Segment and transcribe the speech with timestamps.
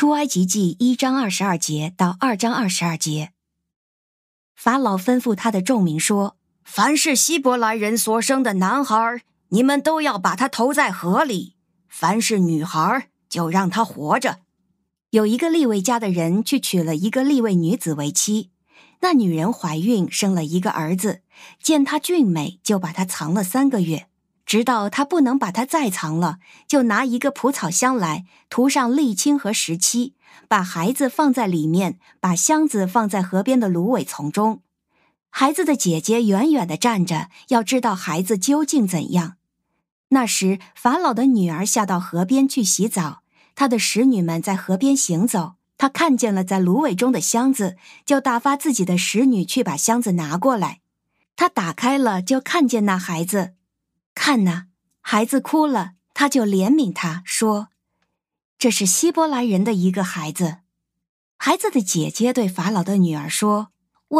[0.00, 3.32] 出埃及记一章二十二节到二章二十二节。
[4.54, 14.38] 法老吩咐他的众民说：“凡是希伯来人所生的男孩，你们都要把他投在河里；凡是女孩，就让他活着。”
[15.12, 18.48] 有一个利未家的人去娶了一个利未女子为妻，
[19.02, 21.20] 那女人怀孕生了一个儿子，
[21.62, 24.06] 见他俊美，就把他藏了三个月，
[24.50, 30.16] 直到他不能把它再藏了，就拿一个蒲草箱来，涂上沥青和石漆。
[30.48, 34.62] 把孩子放在里面，把箱子放在河边的芦苇丛中。
[35.30, 39.36] 孩子的姐姐远远地站着，要知道孩子究竟怎样。
[40.08, 43.22] 那时，法老的女儿下到河边去洗澡，
[43.54, 50.80] 她的使女们在河边行走，她看见了在芦苇中的箱子，就打发自己的使女去把箱子拿过来。
[51.36, 53.52] 她打开了，就看见那孩子，
[54.22, 54.66] 看呐，
[55.00, 57.68] 孩子哭了，她就怜悯他，说。
[58.58, 60.58] 这是希伯来人的一个孩子。
[61.38, 63.68] 孩子的姐姐对法老的女儿说：“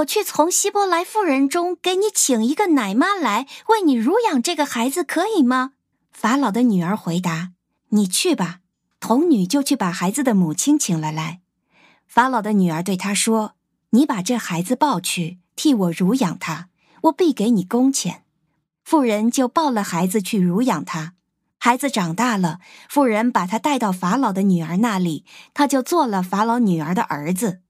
[0.00, 5.72] 我去从希伯来妇人中给你请一个奶妈来为你乳养这个孩子，可以吗？”
[6.10, 7.52] 法老的女儿回答
[7.90, 8.60] ：“你去吧。”
[9.00, 11.42] 童女就去把孩子的母亲请了来。
[12.06, 13.54] 法老的女儿对她说
[13.92, 16.70] ：“你把这孩子抱去，替我乳养他，
[17.02, 18.24] 我必给你工钱。”
[18.90, 21.14] 妇人就抱了孩子去乳养他。
[21.60, 25.24] 孩子长大了，妇人把他带到法老的女儿那里，
[25.54, 27.60] 他就做了法老女儿的儿子。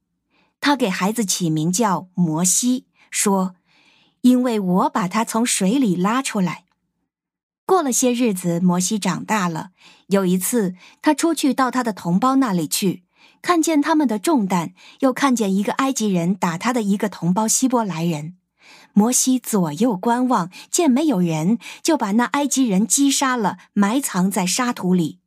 [0.62, 3.54] 他给孩子起名叫摩西，说
[4.22, 6.64] ：“因为我把他从水里拉出来。”
[7.68, 9.72] 过了些日子，摩西长大了。
[10.06, 13.04] 有一次，他出去到他的同胞那里去，
[13.42, 18.36] 看见他们的重担，又看见一个埃及人打他的一个同胞希伯来人。
[18.92, 25.18] 摩西左右观望，见没有人，就把那埃及人击杀了，埋藏在沙土里。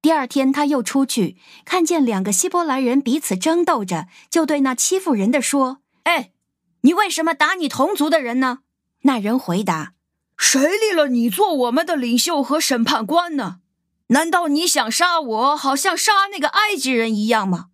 [0.00, 6.30] 第二天，他又出去，看见两个希伯来人彼此争斗着，就对那欺负人的说：“哎，
[6.82, 8.60] 你为什么打你同族的人呢？”
[9.02, 9.94] 那人回答
[10.38, 13.58] ：“谁立了你做我们的领袖和审判官呢？
[14.08, 17.66] 难道你想杀我，好像杀那个埃及人一样吗？”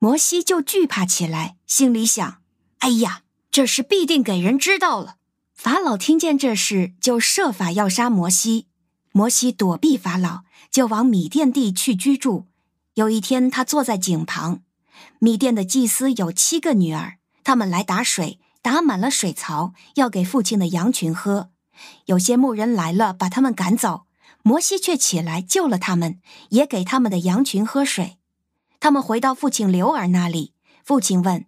[0.00, 2.42] 摩西就惧怕起来，心里想
[2.80, 3.21] ：“哎呀！”
[3.52, 5.16] 这事必定给人知道了。
[5.54, 8.66] 法老听见这事，就设法要杀摩西。
[9.12, 12.46] 摩西躲避法老，就往米甸地去居住。
[12.94, 14.62] 有一天，他坐在井旁，
[15.18, 21.50] 米甸的祭司有七个女儿，他们来打水，打满了水槽，要给父亲的羊群喝。
[22.06, 24.04] 有些牧人来了，把他们赶走。
[24.42, 28.16] 摩西却起来救了他们，也给他们的羊群喝水。
[28.80, 31.44] 他们回到父亲刘儿那里，父亲问。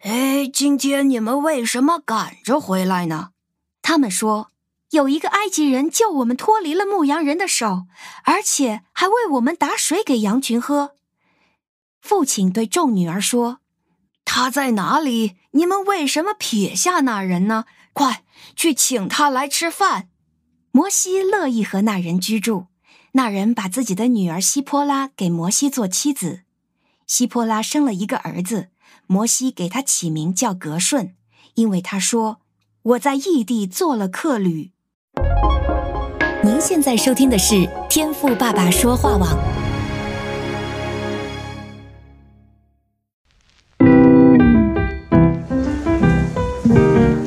[0.00, 3.30] 哎，今天你们为什么赶着回来呢？
[3.82, 4.50] 他们说，
[4.90, 7.86] 有一个埃及人救我们脱离了牧羊人的手，
[8.24, 10.92] 而且还为我们打水给羊群喝。
[12.00, 13.58] 父亲对众女儿说
[14.24, 15.36] ：“他在哪里？
[15.52, 17.64] 你们为什么撇下那人呢？
[17.92, 18.22] 快
[18.54, 20.08] 去请他来吃饭。”
[20.70, 22.66] 摩西乐意和那人居住。
[23.12, 26.42] 那人把自己的女儿希波拉给摩西做妻子。
[27.06, 28.68] 希波拉生了一个儿子。
[29.08, 31.14] 摩西给他起名叫格顺，
[31.54, 32.38] 因为他说
[32.82, 34.72] ：“我在异地做了客旅。”
[36.42, 39.38] 您现在收听的是天赋爸爸说话网。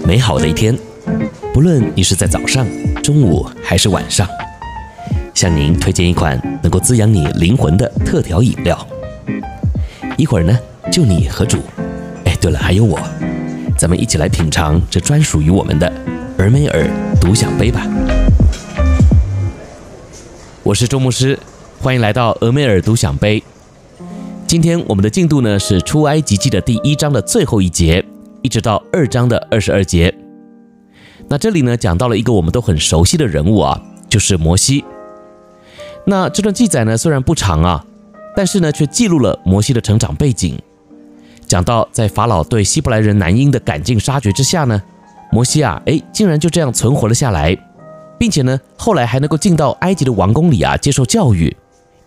[0.06, 0.78] 美好的一天，
[1.54, 2.66] 不论你是在早上、
[3.02, 4.28] 中午还是晚上，
[5.34, 8.88] 向您推荐一款能够滋养你灵魂的特调饮料。
[10.18, 10.58] 一会儿呢，
[10.92, 11.60] 就你和主，
[12.26, 13.00] 哎，对了，还有我，
[13.78, 15.92] 咱们一起来品尝这专属于我们的
[16.40, 16.90] 俄美尔
[17.22, 17.86] 独享杯吧。
[20.64, 21.38] 我是周牧师，
[21.80, 23.44] 欢迎来到俄美尔独享杯。
[24.48, 28.04] 今天我们的进度呢是出埃及记的第一章的最后一节，
[28.42, 30.12] 一直到二章的二十二节。
[31.28, 33.80] 那这里呢讲到了一个我们都很熟悉的人物啊，
[34.10, 34.84] 就是摩西。
[36.06, 37.86] 那这段记载呢虽然不长啊，
[38.36, 40.60] 但是呢却记录了摩西的成长背景。
[41.50, 44.80] 讲到在法老对希伯来人男婴的赶尽杀绝之下呢，
[45.32, 47.58] 摩西啊，哎，竟然就这样存活了下来，
[48.20, 51.58] 并且呢，后来还能够进到埃及的王宫里啊，接受教育，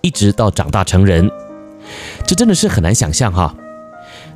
[0.00, 1.28] 一直到长大成人，
[2.24, 3.52] 这真的是很难想象哈。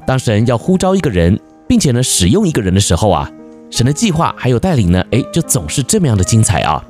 [0.05, 1.38] 当神要呼召一个人，
[1.69, 3.31] 并且呢使用一个人的时候啊，
[3.70, 6.85] 神的计划还有带领呢，哎，就总是这么样的精彩啊。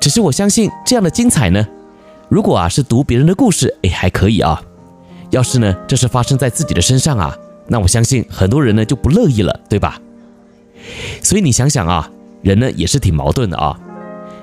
[0.00, 1.64] 只是我相信这样的精彩呢，
[2.28, 4.60] 如果啊是读别人的故事，哎，还可以啊。
[5.30, 7.36] 要是呢，这是发生在自己的身上啊，
[7.68, 10.00] 那我相信很多人呢就不乐意了，对吧？
[11.22, 12.08] 所以你想想啊，
[12.42, 13.78] 人呢也是挺矛盾的啊，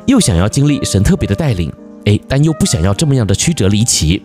[0.06, 1.72] 又想要经历神特别的带领，
[2.06, 4.22] 哎，但又不想要这么样的曲折离奇。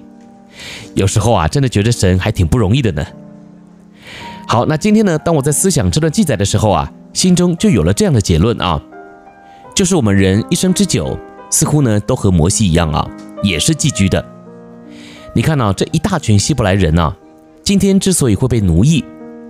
[0.94, 3.06] 有时候啊，真的觉得神还挺不容易的呢。
[4.48, 8.82] 好，那今天呢，当我在思想这段记载的时候啊，心中就有了这样的结论啊，
[9.74, 11.16] 就是我们人一生之久，
[11.50, 13.08] 似乎呢都和摩西一样啊，
[13.44, 14.24] 也是寄居的。
[15.34, 17.14] 你看啊，这一大群希伯来人啊，
[17.62, 19.04] 今天之所以会被奴役，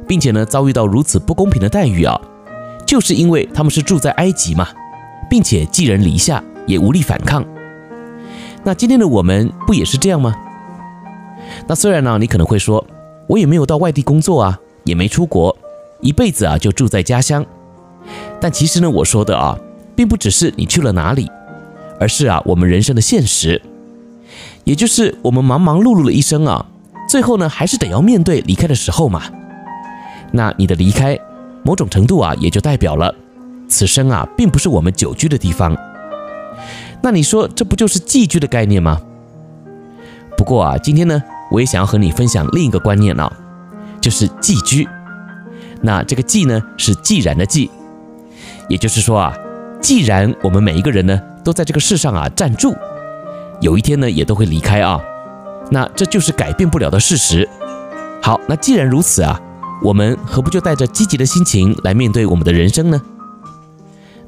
[0.07, 2.21] 并且呢遭遇到如此不公平的待遇啊，
[2.87, 4.69] 就是因为他们是住在埃及嘛，
[5.31, 7.45] 并且寄人篱下，也无力反抗。
[8.65, 10.35] 那今天的我们不也是这样吗？
[11.67, 12.85] 那虽然呢，你可能会说，
[13.29, 15.57] 我也没有到外地工作啊，也没出国，
[16.01, 17.45] 一辈子啊就住在家乡。
[18.41, 19.59] 但其实呢，我说的啊，
[19.95, 21.31] 并不只是你去了哪里，
[22.01, 23.63] 而是啊我们人生的现实，
[24.69, 26.67] 也就是我们忙忙碌碌的一生啊，
[27.09, 29.23] 最后呢还是得要面对离开的时候嘛。
[30.31, 31.19] 那你的离开，
[31.65, 33.15] 某种程度啊，也就代表了
[33.67, 35.75] 此生啊，并不是我们久居的地方。
[37.01, 39.01] 那你说这不就是寄居的概念吗？
[40.37, 43.33] 不过啊，今天呢，我也想要和你分享另一个观念啊，
[44.03, 44.87] 就是寄居。
[45.81, 47.71] 那这个“寄”呢，是既然的“既”，
[48.69, 49.35] 也就是说啊，
[49.81, 52.77] 既然我们每一个人呢，都在这个世上啊暂住，
[53.61, 55.01] 有一天呢，也都会离开啊，
[55.71, 57.49] 那这就是改变不了的事实。
[58.23, 59.41] 好，那既然如此啊，
[59.83, 63.01] 我们何不就带着积极的心情来面对我们的人生呢？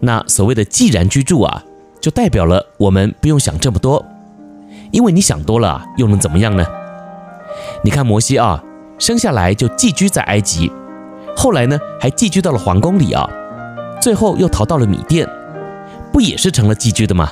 [0.00, 1.64] 那所谓的“既然居住”啊。
[2.00, 4.02] 就代表了我们不用想这么多，
[4.90, 6.64] 因为你想多了又能怎么样呢？
[7.84, 8.64] 你看摩西啊，
[8.98, 10.72] 生下来就寄居在埃及，
[11.36, 13.28] 后来呢还寄居到了皇宫里啊，
[14.00, 15.28] 最后又逃到了米甸，
[16.10, 17.30] 不也是成了寄居的吗？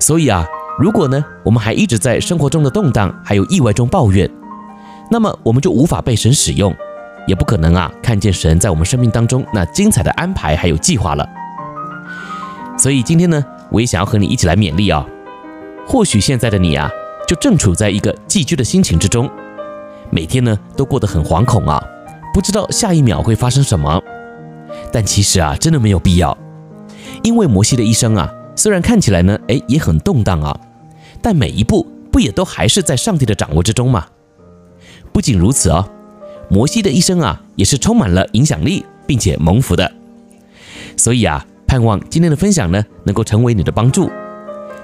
[0.00, 0.44] 所以啊，
[0.78, 4.28] 如果呢我们还一直在生活中的动荡还有意外中抱怨，
[5.10, 6.74] 那么我们就无法被神使用，
[7.28, 11.28] 也不可能啊看见神在我们生命当中那精彩的安排还有计划了。
[12.76, 15.06] 所以今天呢，我也想要和你一起来勉励啊。
[15.86, 16.90] 或许现在的你啊，
[17.28, 19.30] 就正处在一个寄居的心情之中，
[20.10, 21.80] 每天呢都过得很惶恐啊，
[22.32, 24.02] 不知道下一秒会发生什么。
[24.90, 26.36] 但其实啊，真的没有必要，
[27.22, 30.58] 因为摩西的一生啊，虽然看起来呢，哎，也很动荡啊，
[31.20, 34.06] 但每一步不也都还是在上帝的掌握之中吗？
[35.12, 35.88] 不仅如此哦，
[36.48, 39.92] 摩西的一生啊，也是充满了影响力，并且蒙福的。
[40.96, 41.46] 所以啊。
[41.66, 44.08] 盼望今天的分享呢，能够成为你的帮助。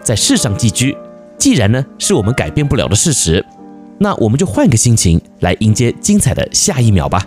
[0.02, 0.96] 在世上寄居，
[1.38, 3.44] 既然呢是我们改变不了的事实，
[3.98, 7.24] 那我们就换个心情来迎接精彩的下一秒吧。